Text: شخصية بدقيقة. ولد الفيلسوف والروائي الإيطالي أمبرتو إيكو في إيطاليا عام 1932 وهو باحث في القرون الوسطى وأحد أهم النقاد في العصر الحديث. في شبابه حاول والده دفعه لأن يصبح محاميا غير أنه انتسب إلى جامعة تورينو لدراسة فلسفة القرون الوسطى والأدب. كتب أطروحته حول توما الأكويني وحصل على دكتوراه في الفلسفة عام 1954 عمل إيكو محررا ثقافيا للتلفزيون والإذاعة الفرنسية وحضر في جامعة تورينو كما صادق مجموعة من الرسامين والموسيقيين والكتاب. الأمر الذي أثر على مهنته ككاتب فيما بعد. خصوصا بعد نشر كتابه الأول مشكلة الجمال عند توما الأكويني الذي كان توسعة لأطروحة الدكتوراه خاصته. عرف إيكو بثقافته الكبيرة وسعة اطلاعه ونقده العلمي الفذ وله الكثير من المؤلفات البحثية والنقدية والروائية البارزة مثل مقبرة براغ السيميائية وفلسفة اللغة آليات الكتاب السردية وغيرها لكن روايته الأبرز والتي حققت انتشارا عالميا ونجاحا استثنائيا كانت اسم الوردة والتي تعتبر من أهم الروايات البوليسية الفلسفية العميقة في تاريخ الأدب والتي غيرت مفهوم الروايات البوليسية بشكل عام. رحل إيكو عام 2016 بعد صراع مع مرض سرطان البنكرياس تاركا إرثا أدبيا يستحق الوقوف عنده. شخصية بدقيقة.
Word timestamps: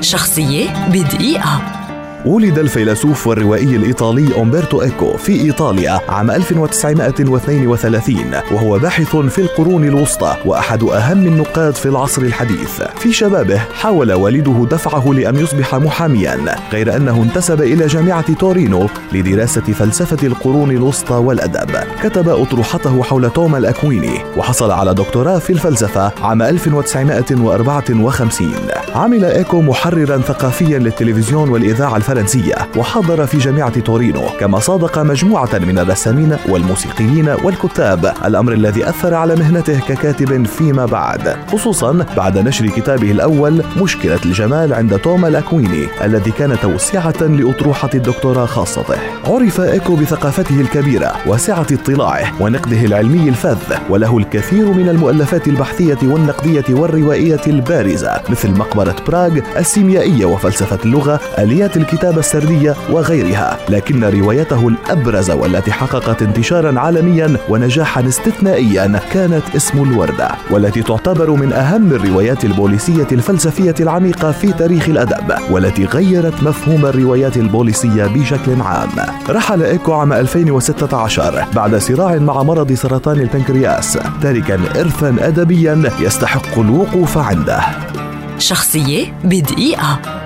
شخصية 0.00 0.88
بدقيقة. 0.88 1.79
ولد 2.24 2.58
الفيلسوف 2.58 3.26
والروائي 3.26 3.76
الإيطالي 3.76 4.42
أمبرتو 4.42 4.82
إيكو 4.82 5.16
في 5.16 5.40
إيطاليا 5.40 6.00
عام 6.08 6.30
1932 6.30 8.16
وهو 8.52 8.78
باحث 8.78 9.16
في 9.16 9.38
القرون 9.38 9.84
الوسطى 9.84 10.36
وأحد 10.44 10.82
أهم 10.82 11.26
النقاد 11.26 11.74
في 11.74 11.86
العصر 11.86 12.22
الحديث. 12.22 12.82
في 12.82 13.12
شبابه 13.12 13.58
حاول 13.58 14.12
والده 14.12 14.66
دفعه 14.70 15.12
لأن 15.12 15.36
يصبح 15.36 15.74
محاميا 15.74 16.56
غير 16.72 16.96
أنه 16.96 17.22
انتسب 17.22 17.62
إلى 17.62 17.86
جامعة 17.86 18.34
تورينو 18.34 18.86
لدراسة 19.12 19.60
فلسفة 19.60 20.26
القرون 20.26 20.70
الوسطى 20.70 21.14
والأدب. 21.14 21.76
كتب 22.02 22.28
أطروحته 22.28 23.02
حول 23.02 23.30
توما 23.30 23.58
الأكويني 23.58 24.18
وحصل 24.36 24.70
على 24.70 24.94
دكتوراه 24.94 25.38
في 25.38 25.52
الفلسفة 25.52 26.12
عام 26.22 26.42
1954 26.42 28.52
عمل 28.94 29.24
إيكو 29.24 29.62
محررا 29.62 30.18
ثقافيا 30.18 30.78
للتلفزيون 30.78 31.48
والإذاعة 31.48 31.96
الفرنسية 32.10 32.54
وحضر 32.76 33.26
في 33.26 33.38
جامعة 33.38 33.80
تورينو 33.80 34.22
كما 34.40 34.58
صادق 34.58 34.98
مجموعة 34.98 35.58
من 35.58 35.78
الرسامين 35.78 36.36
والموسيقيين 36.48 37.28
والكتاب. 37.44 38.14
الأمر 38.24 38.52
الذي 38.52 38.88
أثر 38.88 39.14
على 39.14 39.36
مهنته 39.36 39.80
ككاتب 39.88 40.46
فيما 40.46 40.86
بعد. 40.86 41.36
خصوصا 41.52 42.06
بعد 42.16 42.38
نشر 42.38 42.66
كتابه 42.66 43.10
الأول 43.10 43.62
مشكلة 43.82 44.18
الجمال 44.24 44.74
عند 44.74 44.98
توما 44.98 45.28
الأكويني 45.28 45.86
الذي 46.04 46.30
كان 46.30 46.56
توسعة 46.62 47.22
لأطروحة 47.22 47.90
الدكتوراه 47.94 48.46
خاصته. 48.46 48.96
عرف 49.26 49.60
إيكو 49.60 49.96
بثقافته 49.96 50.60
الكبيرة 50.60 51.12
وسعة 51.26 51.66
اطلاعه 51.72 52.42
ونقده 52.42 52.84
العلمي 52.84 53.28
الفذ 53.28 53.76
وله 53.90 54.18
الكثير 54.18 54.66
من 54.72 54.88
المؤلفات 54.88 55.48
البحثية 55.48 55.98
والنقدية 56.02 56.64
والروائية 56.70 57.40
البارزة 57.46 58.20
مثل 58.28 58.50
مقبرة 58.50 58.96
براغ 59.08 59.38
السيميائية 59.56 60.24
وفلسفة 60.24 60.78
اللغة 60.84 61.20
آليات 61.38 61.76
الكتاب 62.00 62.18
السردية 62.18 62.74
وغيرها 62.90 63.58
لكن 63.68 64.04
روايته 64.04 64.68
الأبرز 64.68 65.30
والتي 65.30 65.72
حققت 65.72 66.22
انتشارا 66.22 66.80
عالميا 66.80 67.36
ونجاحا 67.48 68.08
استثنائيا 68.08 69.00
كانت 69.12 69.42
اسم 69.56 69.82
الوردة 69.82 70.28
والتي 70.50 70.82
تعتبر 70.82 71.30
من 71.30 71.52
أهم 71.52 71.92
الروايات 71.92 72.44
البوليسية 72.44 73.06
الفلسفية 73.12 73.74
العميقة 73.80 74.32
في 74.32 74.52
تاريخ 74.52 74.88
الأدب 74.88 75.34
والتي 75.50 75.84
غيرت 75.84 76.42
مفهوم 76.42 76.86
الروايات 76.86 77.36
البوليسية 77.36 78.06
بشكل 78.06 78.60
عام. 78.60 78.88
رحل 79.28 79.62
إيكو 79.62 79.92
عام 79.92 80.12
2016 80.12 81.44
بعد 81.54 81.76
صراع 81.76 82.14
مع 82.16 82.42
مرض 82.42 82.72
سرطان 82.72 83.20
البنكرياس 83.20 83.98
تاركا 84.22 84.80
إرثا 84.80 85.16
أدبيا 85.20 85.82
يستحق 86.00 86.58
الوقوف 86.58 87.18
عنده. 87.18 87.60
شخصية 88.38 89.12
بدقيقة. 89.24 90.19